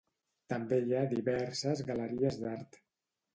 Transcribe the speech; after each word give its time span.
També 0.53 0.79
hi 0.85 0.95
ha 0.99 1.03
diverses 1.11 1.85
galeries 1.91 2.41
d'art. 2.45 2.81